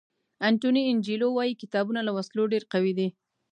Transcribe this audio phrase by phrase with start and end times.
[0.47, 3.07] انټوني انجیلو وایي کتابونه له وسلو ډېر قوي دي.